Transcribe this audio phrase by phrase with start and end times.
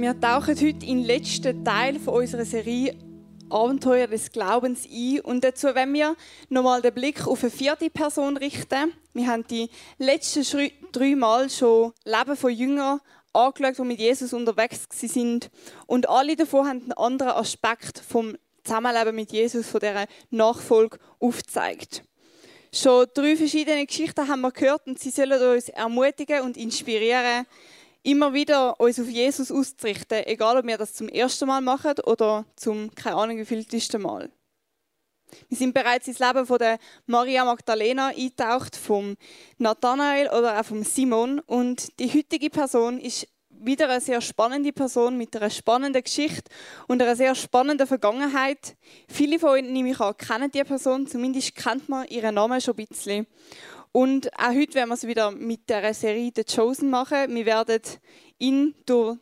[0.00, 2.94] Wir tauchen heute in den letzten Teil unserer Serie
[3.50, 5.18] Abenteuer des Glaubens ein.
[5.22, 6.14] Und dazu, wenn wir
[6.48, 8.92] nochmal den Blick auf eine vierte Person richten.
[9.12, 9.68] Wir haben die
[9.98, 13.00] letzten drei Mal schon Leben von Jüngern
[13.32, 15.50] angeschaut, die mit Jesus unterwegs sind.
[15.88, 22.04] Und alle davon haben einen anderen Aspekt vom Zusammenleben mit Jesus, von dieser Nachfolge aufgezeigt.
[22.72, 27.46] Schon drei verschiedene Geschichten haben wir gehört und sie sollen uns ermutigen und inspirieren,
[28.08, 32.46] immer wieder uns auf Jesus auszurichten, egal ob wir das zum ersten Mal machen oder
[32.56, 34.30] zum, keine Ahnung, wievieltesten Mal.
[35.48, 39.16] Wir sind bereits ins Leben von der Maria Magdalena eingetaucht, vom
[39.58, 45.18] Nathanael oder auch vom Simon und die heutige Person ist wieder eine sehr spannende Person
[45.18, 46.50] mit einer spannenden Geschichte
[46.86, 48.76] und einer sehr spannenden Vergangenheit.
[49.08, 52.74] Viele von Ihnen, nehme ich an, kennen diese Person, zumindest kennt man ihren Namen schon
[52.78, 53.26] ein bisschen.
[53.92, 57.34] Und auch heute werden wir es wieder mit der Serie The Chosen machen.
[57.34, 57.80] Wir werden
[58.38, 59.18] ihn durch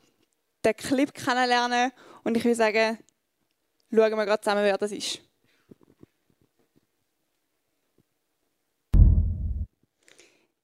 [0.65, 1.93] den Clip kennenlernen
[2.25, 2.99] und ich würde sagen,
[3.91, 5.21] schauen wir gerade zusammen, wer das ist.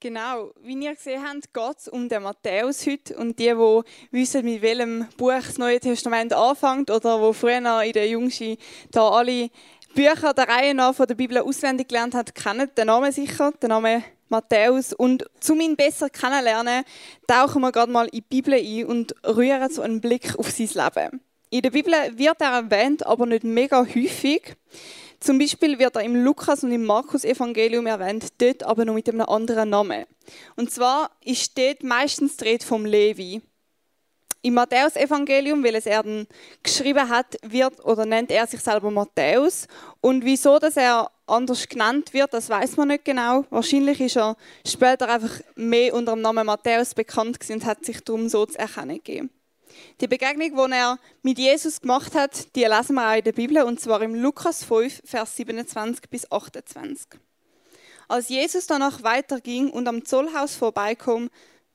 [0.03, 3.15] Genau, wie ihr gesehen habt, geht es um den Matthäus heute.
[3.15, 7.93] Und die, die wissen, mit welchem Buch das Neue Testament anfängt oder wo früher in
[7.93, 8.57] der Jungschen
[8.91, 9.49] da alle
[9.93, 13.69] Bücher der Reihe nach von der Bibel auswendig gelernt hat, kennen den Namen sicher, den
[13.69, 14.93] Namen Matthäus.
[14.93, 16.83] Und um ihn besser kennenzulernen,
[17.27, 20.69] tauchen wir gerade mal in die Bibel ein und rühren so einen Blick auf sein
[20.73, 21.21] Leben.
[21.49, 24.55] In der Bibel wird er erwähnt, aber nicht mega häufig.
[25.19, 29.21] Zum Beispiel wird er im Lukas- und im Markus-Evangelium erwähnt, dort aber noch mit einem
[29.21, 30.05] anderen Namen.
[30.55, 33.41] Und zwar ist dort meistens die Rede vom Levi.
[34.43, 36.27] Im Matthäus-Evangelium, weil es er dann
[36.61, 39.67] geschrieben hat, wird oder nennt er sich selber Matthäus.
[40.01, 43.45] Und wieso, dass er anders genannt wird, das weiß man nicht genau.
[43.49, 44.35] Wahrscheinlich ist er
[44.67, 48.97] später einfach mehr unter dem Namen Matthäus bekannt und hat sich darum so zu erkennen
[48.97, 49.29] gegeben.
[50.01, 53.63] Die Begegnung, die er mit Jesus gemacht hat, die lesen wir auch in der Bibel,
[53.63, 57.07] und zwar im Lukas 5, Vers 27 bis 28.
[58.07, 61.29] Als Jesus danach weiterging und am Zollhaus vorbeikam,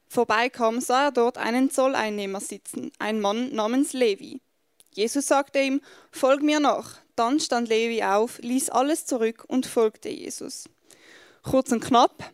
[0.08, 4.40] vorbeikam, sah er dort einen Zolleinnehmer sitzen, ein Mann namens Levi.
[4.94, 5.80] Jesus sagte ihm,
[6.10, 6.96] Folg mir nach.
[7.14, 10.68] Dann stand Levi auf, ließ alles zurück und folgte Jesus.
[11.42, 12.32] Kurz und knapp.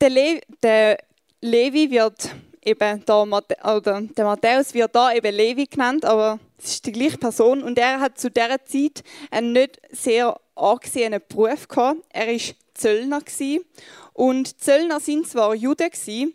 [0.00, 0.98] Der, Le der
[1.40, 2.30] Levi wird
[2.62, 7.18] eben da, oder der Matthäus wird da eben Levi genannt, aber es ist die gleiche
[7.18, 12.00] Person und er hat zu dieser Zeit einen nicht sehr angesehenen Beruf gehabt.
[12.10, 13.64] Er ist Zöllner gewesen.
[14.12, 15.90] Und Zöllner sind zwar Juden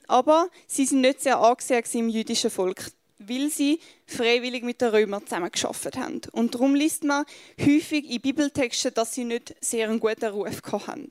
[0.08, 5.24] aber sie sind nicht sehr angesehen im jüdischen Volk, weil sie freiwillig mit den Römern
[5.24, 6.22] zusammengearbeitet haben.
[6.32, 7.26] Und darum liest man
[7.60, 11.10] häufig in Bibeltexten, dass sie nicht sehr einen guten Ruf hatten.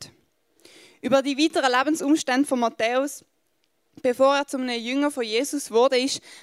[1.01, 3.25] Über die weiteren Lebensumstände von Matthäus
[4.03, 5.97] bevor er zu einem Jünger von Jesus wurde,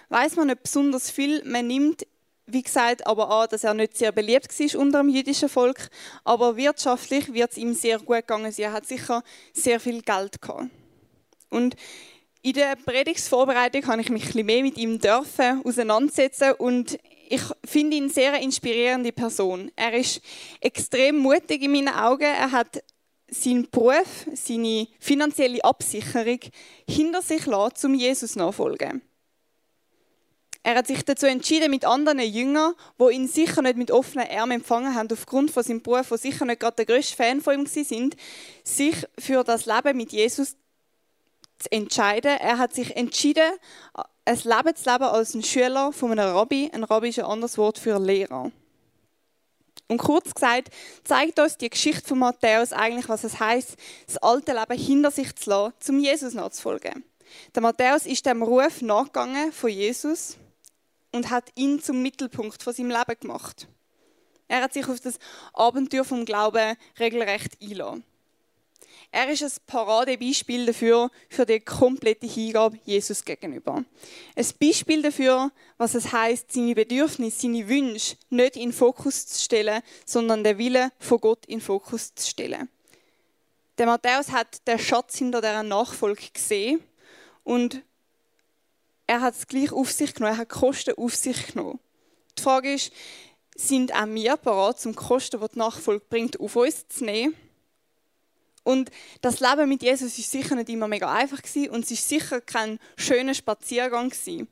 [0.10, 1.44] weiß man nicht besonders viel.
[1.46, 2.06] Man nimmt,
[2.46, 5.90] wie gesagt, aber an, dass er nicht sehr beliebt war unter dem jüdischen Volk.
[6.24, 8.54] Aber wirtschaftlich wird es ihm sehr gut gegangen.
[8.58, 10.70] Er hat sicher sehr viel Geld gehabt.
[11.50, 11.76] Und
[12.42, 16.98] in der Predigtsvorbereitung habe ich mich ein bisschen mehr mit ihm dürfen auseinandersetzen und
[17.30, 19.72] ich finde ihn sehr eine inspirierende Person.
[19.76, 20.22] Er ist
[20.60, 22.24] extrem mutig in meinen Augen.
[22.24, 22.84] Er hat
[23.30, 26.40] seinen Beruf, seine finanzielle Absicherung
[26.90, 29.02] hinter sich lassen, um Jesus nachfolgen.
[30.64, 34.58] Er hat sich dazu entschieden, mit anderen Jüngern, wo ihn sicher nicht mit offenen Armen
[34.58, 37.66] empfangen haben, aufgrund von seinem Beruf, wo sicher nicht gerade der größte Fan von ihm
[37.66, 38.16] sind,
[38.64, 40.56] sich für das Leben mit Jesus
[41.58, 42.38] zu entscheiden.
[42.40, 43.52] Er hat sich entschieden,
[44.26, 46.70] ein Leben zu leben als ein Schüler von einem Rabbi.
[46.72, 48.52] Ein Rabbi ist ein anderes Wort für Lehrer.
[49.88, 50.70] Und kurz gesagt,
[51.04, 55.36] zeigt uns die Geschichte von Matthäus eigentlich, was es heißt, das alte Leben hinter sich
[55.36, 57.04] zu lassen, zum Jesus nachzufolgen.
[57.56, 60.38] Der Matthäus ist dem Ruf nachgegangen von Jesus
[61.12, 63.68] und hat ihn zum Mittelpunkt von seinem Leben gemacht.
[64.48, 65.18] Er hat sich auf das
[65.54, 68.04] Abenteuer vom Glauben regelrecht eingeladen.
[69.14, 73.84] Er ist ein Paradebeispiel dafür, für die komplette Hingabe Jesus gegenüber.
[74.36, 79.44] Ein Beispiel dafür, was es heißt, seine Bedürfnisse, seine Wünsche nicht in den Fokus zu
[79.44, 82.70] stellen, sondern den Wille von Gott in den Fokus zu stellen.
[83.78, 86.82] Der Matthäus hat den Schatz hinter dieser Nachfolge gesehen
[87.44, 87.82] und
[89.12, 91.80] er hat es gleich auf sich genommen, er hat Kosten auf sich genommen.
[92.38, 92.94] Die Frage ist,
[93.56, 97.36] sind auch wir bereit, zum Kosten, die die Nachfolge bringt, auf uns zu nehmen?
[98.64, 102.08] Und das Leben mit Jesus ist sicher nicht immer mega einfach gewesen und es ist
[102.08, 104.48] sicher kein schöner Spaziergang gewesen.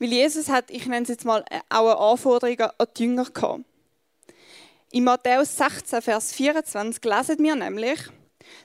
[0.00, 3.26] Weil Jesus hat, ich nenne es jetzt mal, äh, auch eine Anforderung an die Jünger
[3.26, 3.64] gehabt.
[4.90, 8.00] In Matthäus 16, Vers 24 lesen wir nämlich,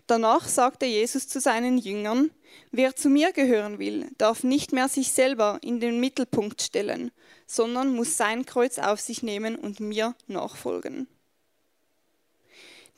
[0.07, 2.31] Danach sagte Jesus zu seinen Jüngern,
[2.71, 7.11] wer zu mir gehören will, darf nicht mehr sich selber in den Mittelpunkt stellen,
[7.45, 11.07] sondern muss sein Kreuz auf sich nehmen und mir nachfolgen.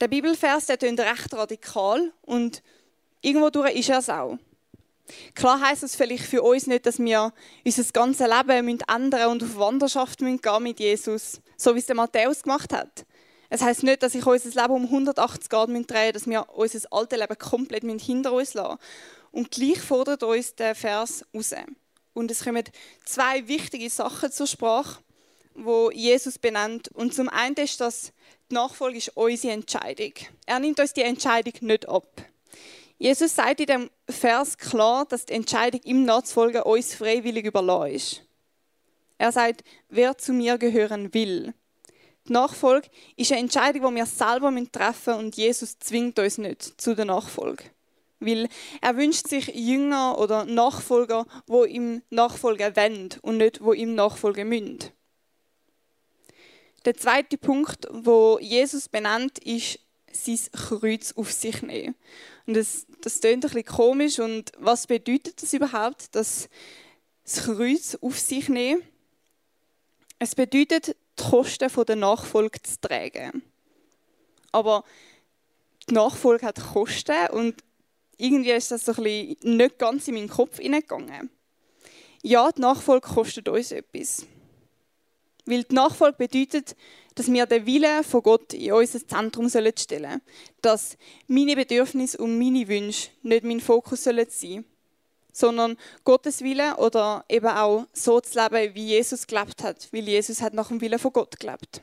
[0.01, 2.63] Der Bibelvers, der tönt recht radikal und
[3.21, 4.37] irgendwo durch ist er es auch.
[5.33, 7.33] Klar heißt es vielleicht für uns nicht, dass wir
[7.65, 12.43] unser ganzes Leben ändern und auf Wanderschaft gehen mit Jesus, so wie es der Matthäus
[12.43, 13.05] gemacht hat.
[13.49, 17.19] Es heißt nicht, dass ich unser Leben um 180 Grad drehen dass wir unser altes
[17.19, 18.77] Leben komplett hinter uns lassen
[19.31, 21.53] Und gleich fordert uns der Vers raus.
[22.13, 22.63] Und es kommen
[23.05, 25.01] zwei wichtige Sachen zur Sprache,
[25.53, 26.89] wo Jesus benennt.
[26.89, 28.11] Und zum einen ist das,
[28.49, 30.13] die Nachfolge ist unsere Entscheidung.
[30.45, 32.07] Er nimmt uns die Entscheidung nicht ab.
[32.97, 38.21] Jesus sagt in dem Vers klar, dass die Entscheidung, ihm nachzufolgen, uns freiwillig überlassen ist.
[39.17, 41.53] Er sagt, wer zu mir gehören will.
[42.27, 46.81] Die Nachfolge ist eine Entscheidung, die wir selber treffen müssen und Jesus zwingt uns nicht
[46.81, 47.63] zu der Nachfolge.
[48.19, 48.49] Weil
[48.81, 54.49] er wünscht sich Jünger oder Nachfolger, wo ihm nachfolgen wollen und nicht, wo ihm nachfolgen
[54.49, 54.79] müssen.
[56.85, 59.79] Der zweite Punkt, wo Jesus benennt, ist
[60.11, 61.95] sein Kreuz auf sich nehmen.
[62.45, 64.19] Und das, das klingt ein bisschen komisch.
[64.19, 66.49] Und was bedeutet das überhaupt, das,
[67.23, 68.81] das Kreuz auf sich nehmen?
[70.19, 73.43] Es bedeutet, die Kosten der Nachfolge zu tragen.
[74.51, 74.83] Aber
[75.89, 77.55] die Nachfolge hat Kosten und
[78.19, 81.29] irgendwie ist das so ein bisschen nicht ganz in meinen Kopf hineingegangen.
[82.21, 84.25] Ja, die Nachfolge kostet uns etwas.
[85.45, 86.75] Weil die Nachfolge bedeutet,
[87.15, 90.21] dass wir den Willen von Gott in unser Zentrum stellen sollen.
[90.61, 94.65] Dass meine Bedürfnisse und meine Wünsche nicht mein Fokus sein sollen
[95.31, 100.41] sondern Gottes Wille oder eben auch so zu leben, wie Jesus gelebt hat, weil Jesus
[100.41, 101.81] hat nach dem Willen von Gott gelebt.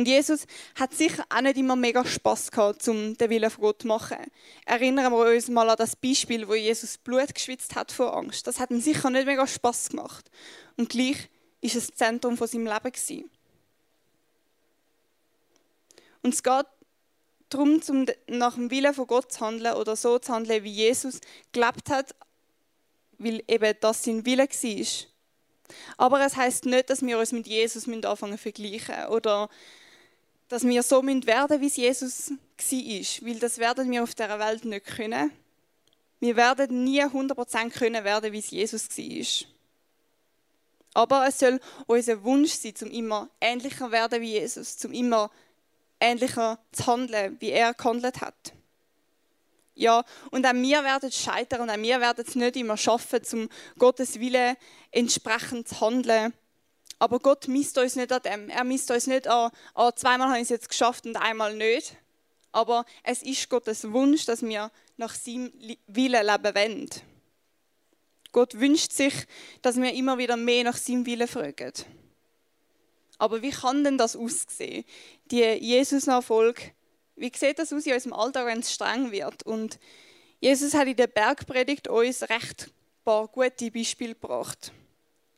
[0.00, 3.82] Und Jesus hat sicher auch nicht immer mega Spaß gehabt, um den Willen von Gott
[3.82, 4.16] zu machen.
[4.64, 8.46] Erinnern wir uns mal an das Beispiel, wo Jesus Blut geschwitzt hat vor Angst.
[8.46, 10.30] Das hat ihm sicher nicht mega Spaß gemacht.
[10.78, 11.28] Und gleich
[11.60, 13.30] ist es das Zentrum von seinem Leben gewesen.
[16.22, 16.66] Und es geht
[17.50, 17.82] darum,
[18.26, 21.20] nach dem Willen von Gott zu handeln oder so zu handeln, wie Jesus
[21.52, 22.14] gelebt hat,
[23.18, 24.86] weil eben das sein Wille war.
[25.98, 29.50] Aber es heißt nicht, dass wir uns mit Jesus anfangen zu vergleichen oder
[30.50, 34.64] dass wir so werden wie es Jesus war, weil das werden wir auf dieser Welt
[34.64, 35.30] nicht können.
[36.18, 39.48] Wir werden nie 100% können werden, wie es Jesus war.
[40.92, 45.30] Aber es soll unser Wunsch sein, zum immer ähnlicher werden wie Jesus, zum immer
[46.00, 48.52] ähnlicher zu handeln, wie er gehandelt hat.
[49.76, 53.48] Ja, und auch wir werden scheitern und auch wir werden es nicht immer schaffen, zum
[53.78, 54.56] Gottes Wille
[54.90, 56.34] entsprechend zu handeln.
[57.00, 58.48] Aber Gott misst uns nicht an dem.
[58.50, 61.96] Er misst uns nicht an, oh, zweimal habe ich es jetzt geschafft und einmal nicht.
[62.52, 65.50] Aber es ist Gottes Wunsch, dass wir nach seinem
[65.86, 66.90] Willen leben wollen.
[68.32, 69.14] Gott wünscht sich,
[69.62, 71.72] dass wir immer wieder mehr nach seinem Willen fragen.
[73.18, 74.84] Aber wie kann denn das aussehen?
[75.30, 76.72] Die Jesus-Nachfolge,
[77.16, 79.42] wie sieht das aus in unserem Alltag, wenn es streng wird?
[79.44, 79.78] Und
[80.38, 82.70] Jesus hat in der Bergpredigt uns recht
[83.04, 84.72] paar gute Beispiele gebracht.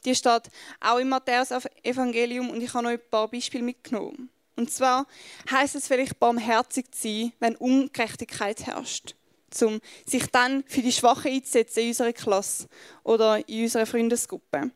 [0.05, 0.51] Die steht
[0.81, 4.31] auch im Matthäus-Evangelium und ich habe euch ein paar Beispiele mitgenommen.
[4.57, 5.07] Und zwar
[5.51, 9.15] heißt es vielleicht barmherzig zu sein, wenn Ungerechtigkeit herrscht,
[9.61, 12.69] um sich dann für die Schwachen einzusetzen in unserer Klasse
[13.03, 14.71] oder in unserer Freundesgruppe.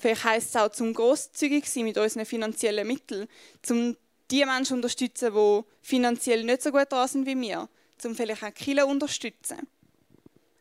[0.00, 3.28] Vielleicht heisst es auch, zum grosszügig sein mit unseren finanziellen Mitteln,
[3.62, 3.96] zum
[4.30, 8.42] die Menschen zu unterstützen, die finanziell nicht so gut dran sind wie wir, zum vielleicht
[8.42, 9.66] auch Kinder unterstützen.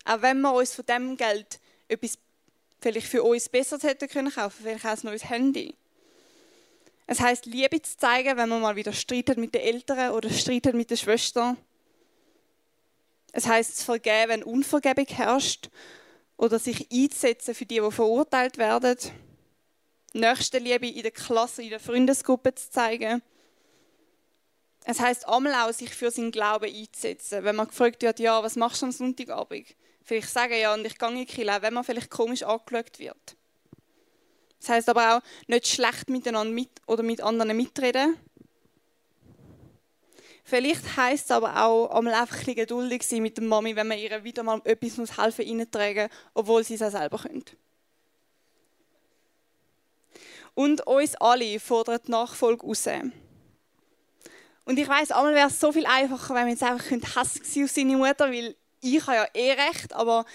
[0.05, 2.17] Auch wenn wir uns von dem Geld etwas
[2.79, 5.75] vielleicht für uns besser hätten können kaufen, vielleicht auch ein neues Handy.
[7.07, 10.75] Es heißt Liebe zu zeigen, wenn man mal wieder streitet mit den Eltern oder streitet
[10.75, 11.57] mit der Schwester.
[13.31, 15.69] Es heißt zu vergeben, wenn Unvergebung herrscht
[16.37, 18.97] oder sich einzusetzen für die, die verurteilt werden.
[20.13, 23.21] Nächstenliebe in der Klasse, in der Freundesgruppe zu zeigen.
[24.85, 27.43] Es heißt einmal auch, sich für seinen Glauben einzusetzen.
[27.43, 29.67] Wenn man gefragt wird, ja, was machst du am Sonntagabend?
[30.09, 33.37] Vielleicht sagen, ja, und ich gehe in die Kirche, wenn man vielleicht komisch angeschaut wird.
[34.59, 38.17] Das heißt aber auch, nicht schlecht miteinander mit oder mit anderen mitreden.
[40.43, 43.99] Vielleicht heißt es aber auch, einmal einfach ein geduldig sein mit der Mami, wenn man
[43.99, 47.45] ihr wieder mal etwas muss helfen muss, obwohl sie es auch selber können.
[50.55, 52.89] Und uns alle fordert Nachfolge raus.
[54.65, 57.69] Und ich weiß, einmal wäre es so viel einfacher, wenn wir jetzt einfach Hass auf
[57.69, 60.25] seine Mutter, weil ich habe ja eh recht, aber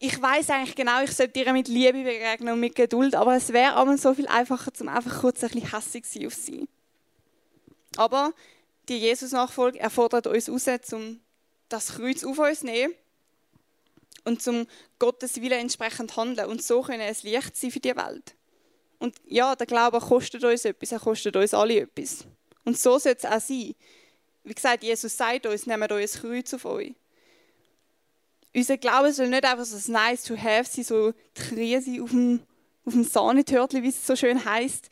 [0.00, 3.52] ich weiß eigentlich genau, ich sollte ihr mit Liebe begegnen und mit Geduld, aber es
[3.52, 6.68] wäre einmal so viel einfacher, zum einfach kurz ein bisschen hässlich auf sie.
[7.96, 8.32] Aber
[8.88, 11.20] die Jesus-Nachfolge erfordert uns raus, um
[11.68, 12.94] das Kreuz auf uns zu nehmen
[14.24, 14.66] und zum
[14.98, 18.34] Gottes Wille entsprechend handeln und so können es Licht sein für die Welt.
[18.98, 22.24] Und ja, der Glaube kostet uns etwas, er kostet uns alle etwas.
[22.64, 23.74] Und so soll es auch sein.
[24.44, 26.94] Wie gesagt, Jesus sagt uns, nehmt euer Kreuz auf euch.
[28.54, 32.10] Unser Glaube soll nicht einfach so ein nice to have sein, so die Krise auf
[32.10, 32.40] dem,
[32.84, 34.88] auf dem Sahnetörtchen, wie es so schön heißt.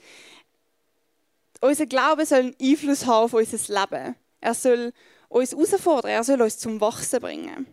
[1.61, 4.17] Unser Glaube soll einen Einfluss haben auf unser Leben.
[4.41, 4.93] Er soll
[5.29, 7.67] uns herausfordern, er soll uns zum Wachsen bringen.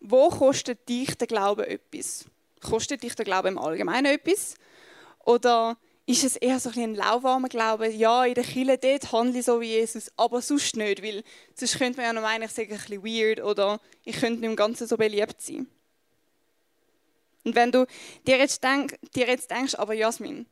[0.00, 2.24] Wo kostet dich der Glaube etwas?
[2.60, 4.54] Kostet dich der Glaube im Allgemeinen etwas?
[5.24, 5.76] Oder
[6.10, 7.88] ist es eher so ein, lauwarmer Glaube?
[7.88, 11.22] Ja, in der Kirche dort handle ich so wie Jesus, aber sonst nicht, weil
[11.54, 14.50] sonst könnte man ja noch meinen, ich sage ein bisschen weird oder ich könnte nicht
[14.50, 15.68] im Ganzen so beliebt sein.
[17.44, 17.86] Und wenn du
[18.26, 20.46] dir jetzt, denk, dir jetzt denkst, aber Jasmin,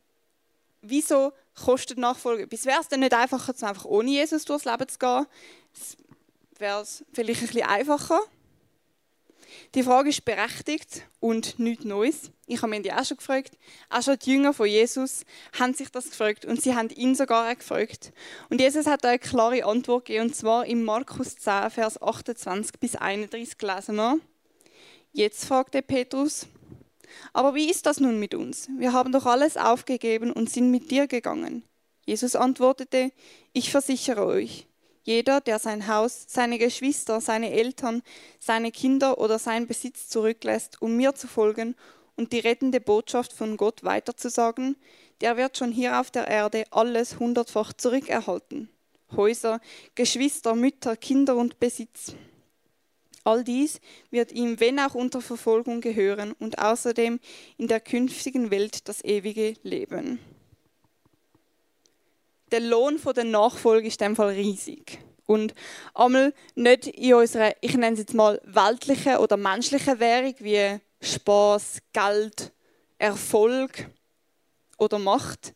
[0.81, 2.65] wieso kostet Nachfolge etwas?
[2.65, 5.25] Wäre es denn nicht einfacher, einfach ohne Jesus durchs Leben zu gehen?
[6.57, 8.21] Wäre es vielleicht ein bisschen einfacher?
[9.75, 12.31] Die Frage ist berechtigt und nichts Neues.
[12.47, 13.57] Ich habe mich die auch schon gefragt.
[13.89, 15.23] Auch schon die Jünger von Jesus
[15.59, 18.11] haben sich das gefragt und sie haben ihn sogar auch gefragt.
[18.49, 22.79] Und Jesus hat da eine klare Antwort gegeben, und zwar in Markus 10, Vers 28
[22.79, 24.19] bis 31 lesen wir.
[25.11, 26.47] Jetzt fragte Petrus,
[27.33, 28.69] aber wie ist das nun mit uns?
[28.77, 31.63] Wir haben doch alles aufgegeben und sind mit dir gegangen.
[32.05, 33.11] Jesus antwortete,
[33.53, 34.67] ich versichere euch,
[35.09, 38.03] jeder, der sein Haus, seine Geschwister, seine Eltern,
[38.39, 41.75] seine Kinder oder seinen Besitz zurücklässt, um mir zu folgen
[42.15, 44.75] und die rettende Botschaft von Gott weiterzusagen,
[45.21, 48.69] der wird schon hier auf der Erde alles hundertfach zurückerhalten.
[49.15, 49.59] Häuser,
[49.95, 52.13] Geschwister, Mütter, Kinder und Besitz.
[53.23, 57.19] All dies wird ihm, wenn auch unter Verfolgung, gehören und außerdem
[57.57, 60.19] in der künftigen Welt das ewige Leben
[62.51, 64.99] der Lohn der Nachfolge ist in dem Fall riesig.
[65.25, 65.53] Und
[65.93, 71.79] einmal nicht in unserer, ich nenne es jetzt mal, weltlichen oder menschlichen Währung wie Spaß,
[71.93, 72.51] Geld,
[72.97, 73.89] Erfolg
[74.77, 75.53] oder Macht,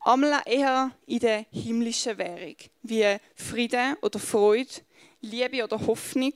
[0.00, 4.70] einmal eher in der himmlischen Währung, wie Friede oder Freude,
[5.20, 6.34] Liebe oder Hoffnung.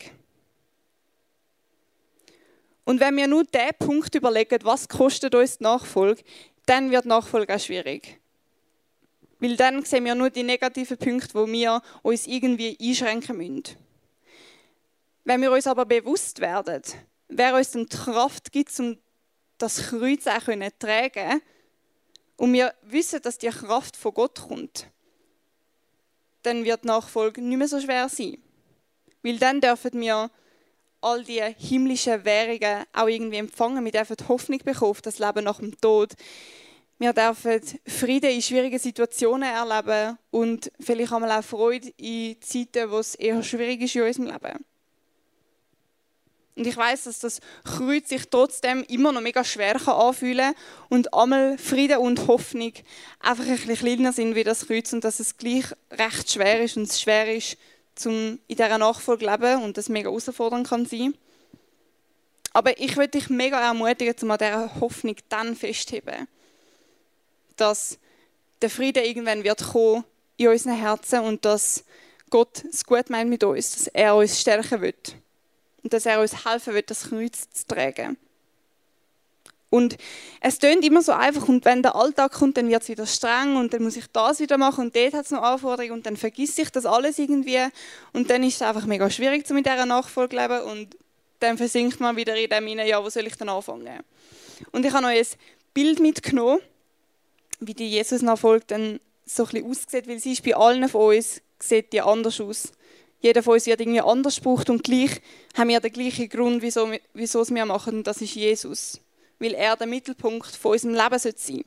[2.84, 6.22] Und wenn wir nur diesen Punkt überlegen, was kostet uns die Nachfolge,
[6.64, 8.18] dann wird Nachfolge auch schwierig.
[9.40, 13.76] Weil dann sehen wir nur die negativen Punkte, wo wir uns irgendwie einschränken müssen.
[15.24, 16.82] Wenn wir uns aber bewusst werden,
[17.28, 18.98] wer uns die Kraft gibt, um
[19.58, 21.42] das Kreuz auch zu tragen
[22.36, 24.86] und wir wissen, dass die Kraft von Gott kommt,
[26.42, 28.38] dann wird Nachfolge nicht mehr so schwer sein.
[29.22, 30.30] Weil dann dürfen wir
[31.00, 33.84] all die himmlischen Währungen auch irgendwie empfangen.
[33.84, 36.14] Wir dürfen Hoffnung bekommen auf das Leben nach dem Tod.
[37.00, 42.98] Wir dürfen Frieden in schwierigen Situationen erleben und vielleicht einmal auch Freude in Zeiten, wo
[42.98, 44.64] es eher schwierig ist in unserem Leben.
[46.56, 50.54] Und ich weiß, dass das Kreuz sich trotzdem immer noch mega schwer kann
[50.88, 52.72] und einmal Frieden und Hoffnung
[53.20, 56.76] einfach ein bisschen kleiner sind wie das Kreuz und dass es gleich recht schwer ist
[56.76, 57.56] und es schwer ist,
[57.94, 61.14] zum in dieser Nachfolge zu leben und das mega herausfordernd kann sein.
[62.52, 66.26] Aber ich würde dich mega ermutigen, um an dieser Hoffnung dann festzuheben
[67.60, 67.98] dass
[68.62, 70.04] der Friede irgendwann wird kommen
[70.36, 71.84] in unseren Herzen und dass
[72.30, 75.16] Gott es gut meint mit uns, dass er uns stärken wird
[75.82, 78.16] und dass er uns helfen wird, das Kreuz zu tragen.
[79.70, 79.98] Und
[80.40, 83.56] es tönt immer so einfach und wenn der Alltag kommt, dann wird es wieder streng
[83.56, 86.16] und dann muss ich das wieder machen und dort hat es noch Anforderungen und dann
[86.16, 87.60] vergisst ich das alles irgendwie
[88.14, 90.96] und dann ist es einfach mega schwierig, zu mit dieser Nachfolge leben und
[91.40, 94.00] dann versinkt man wieder in dem hinein, ja, wo soll ich denn anfangen?
[94.72, 95.38] Und ich habe euch ein
[95.74, 96.60] Bild mitgenommen
[97.60, 101.42] wie die Jesus-Nachfolge dann so ein bisschen aussieht, weil sie ist bei allen von uns,
[101.58, 102.72] sieht die anders aus.
[103.20, 105.20] Jeder von uns wird irgendwie anders gebraucht und gleich
[105.56, 109.00] haben wir den gleichen Grund, wieso, wieso es wir machen, und das ist Jesus.
[109.40, 111.64] Weil er der Mittelpunkt von unserem Leben sein sollte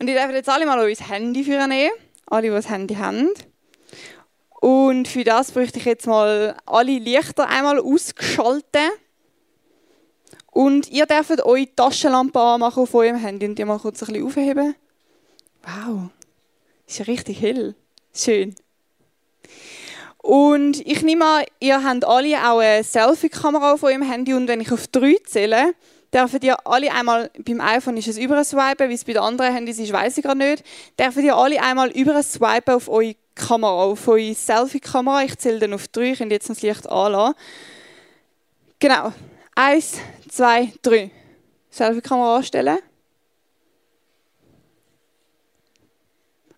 [0.00, 1.90] Und ich darf jetzt alle mal euer Handy für nehmen,
[2.26, 3.28] alle, die das Handy haben.
[4.60, 8.90] Und für das bräuchte ich jetzt mal alle Lichter einmal ausschalten.
[10.50, 14.26] Und ihr dürft eure Taschenlampe anmachen auf eurem Handy und die mal kurz ein bisschen
[14.26, 14.74] aufheben.
[15.62, 16.10] Wow,
[16.86, 17.74] ist ja richtig hell.
[18.14, 18.54] Schön.
[20.18, 24.60] Und ich nehme an, ihr habt alle auch eine Selfie-Kamera auf eurem Handy und wenn
[24.60, 25.74] ich auf drei zähle,
[26.12, 29.54] dürft ihr alle einmal, beim iPhone ist es über swipen, wie es bei den anderen
[29.54, 30.64] Handys ist, weiß ich gerade nicht,
[30.98, 35.22] dürft ihr alle einmal über swipen auf eure Kamera, auf eure Selfie-Kamera.
[35.24, 37.34] Ich zähle dann auf drei, ich könnt jetzt das Licht anlassen.
[38.80, 39.12] Genau,
[39.60, 39.98] Eins,
[40.28, 41.10] zwei, drei.
[41.68, 42.78] Selfie-Kamera anstellen.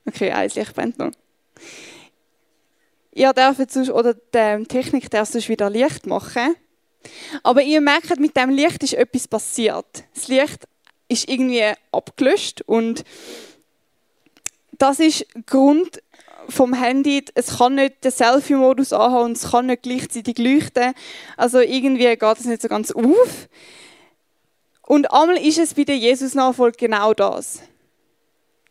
[0.07, 1.12] Okay, eins Licht brennt noch.
[3.12, 6.54] Ihr dürft sonst, oder die Technik darf sonst wieder Licht machen.
[7.42, 10.04] Aber ihr merkt, mit dem Licht ist etwas passiert.
[10.12, 10.69] Das Licht
[11.09, 13.04] ist irgendwie abgelöscht und
[14.73, 16.02] das ist Grund
[16.50, 17.25] vom Handy.
[17.35, 20.95] Es kann nicht den Selfie-Modus anhaben und es kann nicht gleichzeitig leuchten.
[21.37, 23.49] Also irgendwie geht es nicht so ganz auf.
[24.83, 27.61] Und einmal ist es bei der Jesus-Nachfolge genau das.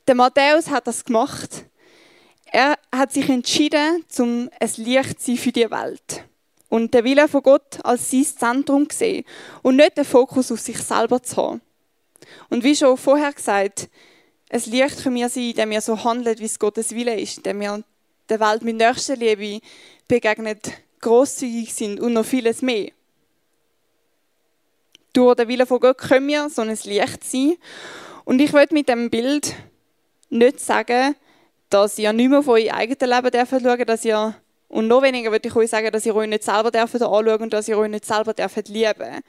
[0.08, 1.66] Der Matthäus hat das gemacht.
[2.52, 6.26] Er hat sich entschieden, zum ein Licht zu sein für die Welt.
[6.68, 9.26] Und der Wille von Gott als sein Zentrum zu sehen
[9.62, 11.62] und nicht den Fokus auf sich selber zu haben.
[12.50, 13.90] Und wie schon vorher gesagt,
[14.50, 17.62] ein Licht für mir sein, indem wir so handelt, wie es Gottes Wille ist, indem
[17.62, 17.84] wir
[18.30, 19.66] der Welt mit Nächstenliebe
[20.08, 22.92] begegnet, großzügig sind und noch vieles mehr.
[25.14, 27.58] Durch den Willen von Gott können wir so ein Licht sein.
[28.26, 29.56] Und ich möchte mit dem Bild
[30.30, 31.16] nicht sagen,
[31.70, 34.36] dass ihr nicht mehr auf euer eigenes Leben dürft, dass ihr,
[34.68, 37.68] und noch weniger würde ich euch sagen, dass ihr euch nicht selber anschauen und dass
[37.68, 39.24] ihr euch nicht selber lieben dürft.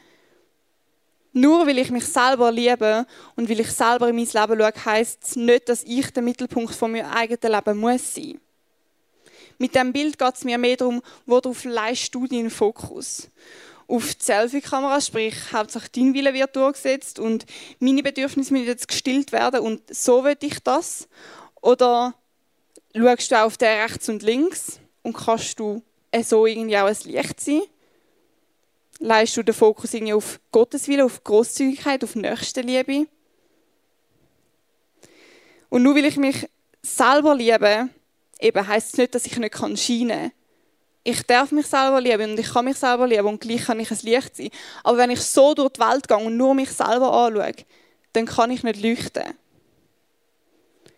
[1.33, 3.07] Nur weil ich mich selber liebe
[3.37, 6.75] und weil ich selber in mein Leben schaue, heisst es nicht, dass ich der Mittelpunkt
[6.75, 8.41] von meinem eigenen Leben muss sein.
[9.59, 13.29] Mit dem Bild geht es mir mehr darum, worauf leistest du deinen Fokus?
[13.87, 17.45] Auf die Selfie-Kamera, sprich, hauptsächlich dein Wille wird durchgesetzt und
[17.79, 21.09] meine Bedürfnisse müssen jetzt gestillt werden und so will ich das?
[21.61, 22.15] Oder
[22.97, 25.83] schaust du auf der rechts und links und kannst du
[26.23, 27.63] so irgendwie auch ein Licht sein?
[29.02, 33.07] Leist du den Fokus irgendwie auf Gottes Wille, auf Großzügigkeit, auf Nächstenliebe?
[35.71, 36.47] Und nur weil ich mich
[36.83, 37.88] selber liebe,
[38.38, 40.33] eben heisst es nicht, dass ich nicht kann scheinen
[41.02, 43.90] Ich darf mich selber lieben und ich kann mich selber lieben und gleich kann ich
[43.90, 44.50] ein Licht sein.
[44.85, 47.54] Aber wenn ich so durch die Welt gehe und nur mich selber anschaue,
[48.12, 49.35] dann kann ich nicht leuchten.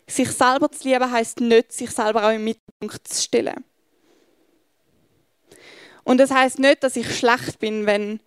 [0.09, 3.65] Sich selber zu lieben heisst nicht, sich selber auch im Mittelpunkt zu stellen.
[6.05, 8.21] Und das heißt nicht, dass ich schlecht bin, wenn,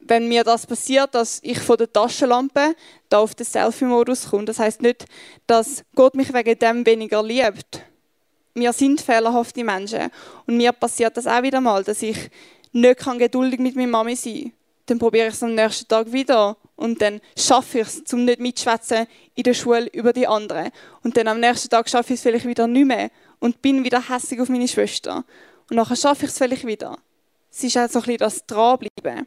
[0.00, 2.74] wenn mir das passiert, dass ich von der Taschenlampe
[3.08, 4.44] da auf den Selfie-Modus komme.
[4.44, 5.06] Das heißt nicht,
[5.46, 7.82] dass Gott mich wegen dem weniger liebt.
[8.54, 10.10] Wir sind fehlerhafte Menschen.
[10.46, 12.30] Und mir passiert das auch wieder mal, dass ich
[12.72, 14.52] nicht kann geduldig mit meiner Mami sein kann.
[14.86, 16.56] Dann probiere ich es am nächsten Tag wieder.
[16.76, 20.70] Und dann schaffe ich es, um nicht mitzuschwätzen in der Schule über die anderen.
[21.02, 23.10] Und dann am nächsten Tag schaffe ich es vielleicht wieder nicht mehr.
[23.40, 25.24] Und bin wieder hässlich auf meine Schwester.
[25.68, 26.96] Und nachher schaffe ich es vielleicht wieder.
[27.56, 29.26] Es ist auch so ein bisschen das Dranbleiben.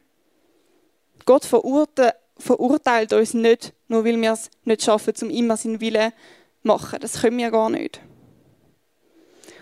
[1.26, 6.68] Gott verurteilt uns nicht, nur weil wir es nicht schaffen, um immer seinen Willen zu
[6.68, 7.00] machen.
[7.00, 8.00] Das können wir gar nicht.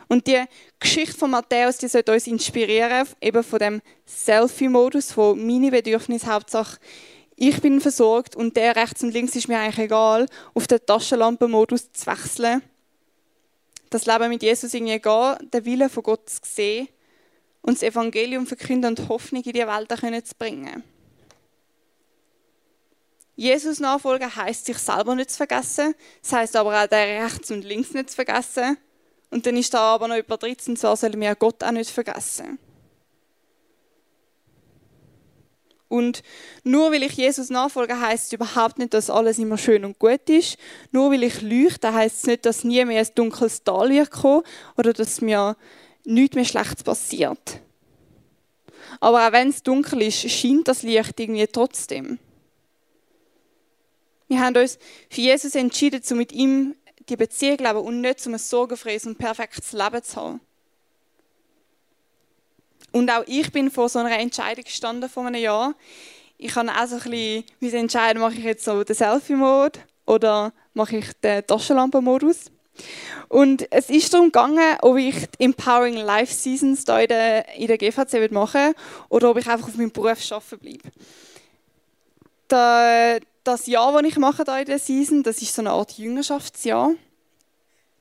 [0.10, 0.44] Und die
[0.82, 6.78] Geschichte von Matthäus, die sollte uns inspirieren, eben von dem Selfie-Modus, wo meine Bedürfnisse Hauptsache
[7.38, 11.94] ich bin versorgt und der rechts und links ist mir eigentlich egal, auf den Taschenlampenmodus
[11.94, 12.62] zu wechseln.
[13.90, 16.90] Das Leben mit Jesus irgendwie gehen, den Willen von Gott zu sehen
[17.68, 20.84] und das Evangelium verkünden und Hoffnung in die Welt zu bringen.
[23.36, 27.66] Jesus nachfolgen heißt sich selber nicht zu vergessen, das heißt aber auch der rechts und
[27.66, 28.78] links nicht zu vergessen.
[29.30, 32.58] Und dann ist da aber noch über 13, zwar sollen wir Gott auch nicht vergessen.
[35.90, 36.24] Und
[36.64, 40.30] nur weil ich Jesus nachfolge, heißt es überhaupt nicht, dass alles immer schön und gut
[40.30, 40.58] ist.
[40.92, 44.44] Nur weil ich leuchte, heißt es nicht, dass nie mehr ein dunkles Tal wird kommen
[44.78, 45.58] oder dass mir
[46.08, 47.60] nichts mehr Schlechtes passiert.
[49.00, 52.20] Aber auch wenn es dunkel ist, scheint das Licht irgendwie trotzdem.
[54.28, 56.76] Wir haben uns für Jesus entschieden, um mit ihm
[57.08, 60.42] die Beziehung zu leben und nicht um ein sorgenfreies und perfektes Leben zu haben.
[62.92, 65.76] Und auch ich bin vor so einer Entscheidung gestanden vor einem Jahr.
[66.38, 70.98] Ich kann auch so ein bisschen entscheiden, mache ich jetzt so den Selfie-Mode oder mache
[70.98, 72.52] ich den Taschenlampen-Modus.
[73.30, 77.68] Und es ist darum gegangen, ob ich die Empowering Life Seasons hier in der, in
[77.68, 78.74] der GVC machen
[79.10, 80.92] oder ob ich einfach auf meinem Beruf arbeiten bleibe.
[82.48, 85.98] Da, das Jahr, das ich mache hier in der Season, das ist so eine Art
[85.98, 86.92] Jüngerschaftsjahr.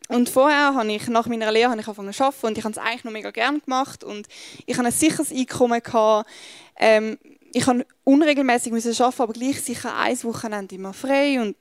[0.09, 2.73] Und vorher habe ich, nach meiner Lehre, habe ich angefangen zu arbeiten und ich habe
[2.73, 4.29] es eigentlich noch mega gerne gemacht und
[4.65, 6.31] ich habe ein sicheres Einkommen gehabt.
[6.77, 7.19] Ähm,
[7.53, 11.57] ich habe unregelmäßig arbeiten, aber gleich sicher ein Wochenende immer frei und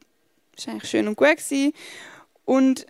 [0.55, 1.73] das war eigentlich schön und gut gewesen.
[2.45, 2.85] Und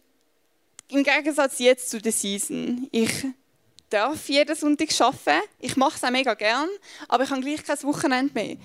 [0.89, 2.87] im Gegensatz jetzt zu der Season.
[2.91, 3.25] Ich
[3.89, 5.47] darf jeden Sonntag arbeiten.
[5.59, 6.69] Ich mache es auch mega gern,
[7.07, 8.57] aber ich habe gleich kein Wochenende mehr.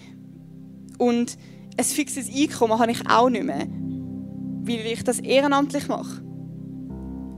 [0.98, 1.36] Und
[1.76, 6.22] ein fixes Einkommen habe ich auch nicht mehr, weil ich das ehrenamtlich mache.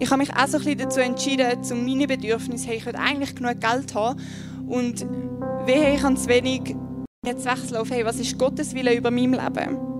[0.01, 2.97] Ich habe mich auch so ein bisschen dazu entschieden, zu meinen Bedürfnissen, hey, ich will
[2.97, 4.21] eigentlich genug Geld haben
[4.67, 5.07] und
[5.65, 6.75] wehe, ich habe zu wenig,
[7.25, 9.92] jetzt wechseln auf, hey, was ist Gottes Wille über mein Leben?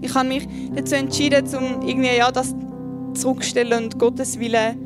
[0.00, 2.54] Ich habe mich dazu entschieden, um irgendwie, ja, das
[3.14, 4.76] zurückstellen und Gottes Wille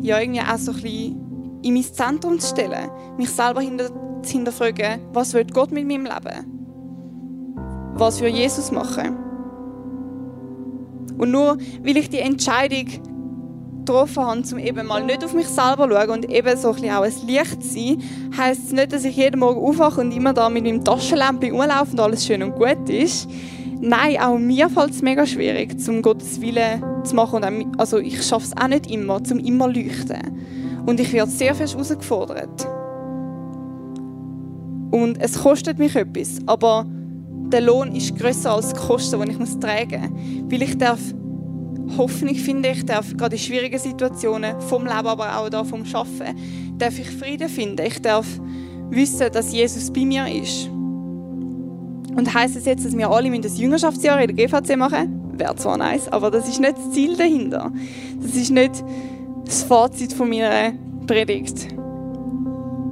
[0.00, 2.90] ja irgendwie auch so ein bisschen in mein Zentrum zu stellen.
[3.16, 3.88] Mich selber hinter,
[4.22, 7.94] zu hinterfragen, was will Gott mit meinem Leben?
[7.94, 9.16] Was für Jesus machen?
[11.18, 12.86] Und nur weil ich die Entscheidung
[13.84, 16.74] getroffen habe, um eben mal nicht auf mich selber zu schauen und eben so ein
[16.74, 18.02] bisschen auch ein Licht zu sein,
[18.36, 21.92] heisst es nicht, dass ich jeden Morgen aufwache und immer da mit meinem Taschenlampe umlaufe
[21.92, 23.28] und alles schön und gut ist.
[23.84, 27.74] Nein, auch mir fällt es mega schwierig, zum Gottes Willen zu machen.
[27.78, 30.38] Also ich schaffe es auch nicht immer, zum immer leuchten.
[30.86, 32.64] Und ich werde sehr fest herausgefordert.
[34.92, 36.86] Und es kostet mich etwas, aber
[37.48, 40.52] der Lohn ist größer als die Kosten, die ich muss tragen muss.
[40.52, 41.00] Weil ich darf
[41.98, 46.36] Hoffnung finde, ich darf gerade in schwierigen Situationen vom Leben, aber auch da vom Schaffen,
[46.78, 47.84] darf ich Frieden finden.
[47.84, 48.26] Ich darf
[48.90, 50.70] wissen, dass Jesus bei mir ist.
[52.14, 55.20] Und heißt es das jetzt, dass wir alle das Jüngerschaftsjahr in der GVC machen?
[55.38, 57.72] Wäre zwar nice, aber das ist nicht das Ziel dahinter.
[58.20, 58.84] Das ist nicht
[59.44, 60.72] das Fazit von meiner
[61.06, 61.72] Predigt.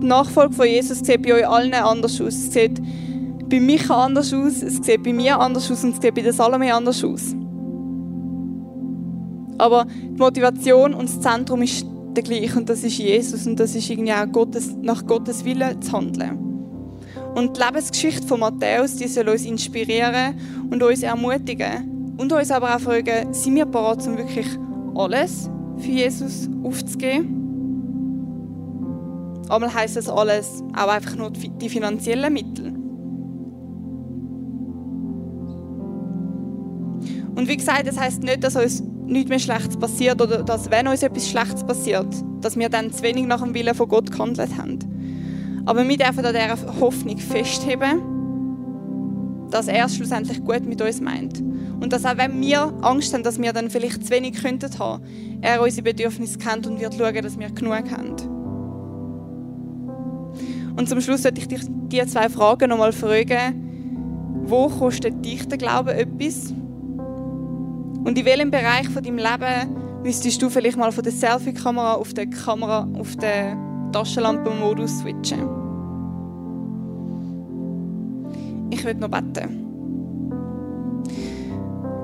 [0.03, 2.35] Die Nachfolge von Jesus sieht bei euch allen anders aus.
[2.35, 2.81] Es sieht
[3.49, 6.33] bei Micha anders aus, es sieht bei mir anders aus und es sieht bei der
[6.33, 7.35] Salome anders aus.
[9.59, 11.85] Aber die Motivation und das Zentrum ist
[12.17, 15.83] der gleiche und das ist Jesus und das ist irgendwie auch Gottes, nach Gottes Willen
[15.83, 16.50] zu handeln.
[17.35, 20.35] Und die Lebensgeschichte von Matthäus, die soll uns inspirieren
[20.71, 24.47] und uns ermutigen und uns aber auch fragen, sind wir bereit, um wirklich
[24.95, 27.37] alles für Jesus aufzugeben?
[29.49, 32.75] Einmal heisst das alles auch einfach nur die finanziellen Mittel.
[37.35, 40.87] Und wie gesagt, das heißt nicht, dass uns nichts mehr Schlechtes passiert oder dass, wenn
[40.87, 42.07] uns etwas Schlechtes passiert,
[42.41, 44.79] dass wir dann zu wenig nach dem Willen von Gott gehandelt haben.
[45.71, 48.01] Aber wir dürfen an dieser Hoffnung festheben,
[49.53, 51.39] dass er es schlussendlich gut mit uns meint.
[51.39, 55.05] Und dass auch wenn wir Angst haben, dass wir dann vielleicht zu wenig könnten haben,
[55.41, 58.17] er unsere Bedürfnisse kennt und wird schauen, dass wir genug haben.
[60.77, 64.43] Und zum Schluss sollte ich dich diese zwei Fragen nochmal fragen.
[64.47, 66.51] Wo kostet dich der Glaube etwas?
[66.51, 72.13] Und in welchem Bereich von deinem Leben müsstest du vielleicht mal von der Selfie-Kamera auf
[72.13, 75.60] der Kamera, auf den Taschenlampenmodus switchen?
[78.71, 79.67] Ich würde noch beten.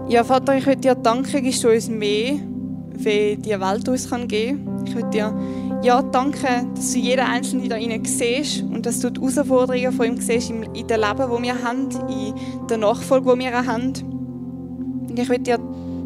[0.09, 2.35] Ja, Vater, ich würde dir danken, gibst du uns mehr,
[2.95, 4.85] wie die Welt uns geben kann.
[4.87, 5.35] Ich würde dir
[5.83, 10.07] ja, danken, dass du jeden Einzelnen da rein siehst und dass du die Herausforderungen von
[10.07, 13.93] ihm siehst in dem Leben, das wir haben, in der Nachfolge, die wir haben.
[15.09, 15.59] Und ich würde dir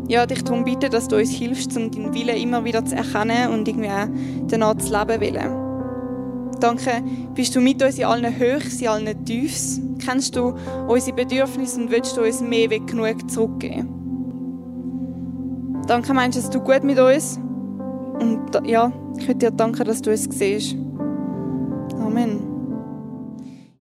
[0.09, 3.53] ja, dich darum bitten, dass du uns hilfst, um deinen Willen immer wieder zu erkennen
[3.53, 4.09] und irgendwie auch
[4.49, 6.61] danach zu leben wollen.
[6.61, 7.03] Danke,
[7.35, 9.81] bist du mit uns in allen Höchst, in allen Tiefs.
[10.11, 10.55] Kennst du
[10.89, 13.89] unsere Bedürfnisse und willst du uns mehr wie genug zurückgeben.
[15.87, 17.39] Danke, meinst dass du gut mit uns
[18.19, 20.75] und ja, ich würde dir danken, dass du es siehst.
[22.05, 22.50] Amen.